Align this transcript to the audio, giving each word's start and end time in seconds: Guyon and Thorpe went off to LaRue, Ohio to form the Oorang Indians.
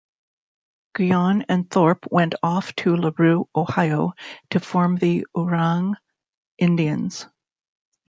Guyon 0.95 1.43
and 1.43 1.69
Thorpe 1.69 2.07
went 2.09 2.33
off 2.41 2.75
to 2.77 2.95
LaRue, 2.95 3.47
Ohio 3.55 4.13
to 4.49 4.59
form 4.59 4.95
the 4.95 5.27
Oorang 5.37 5.93
Indians. 6.57 7.27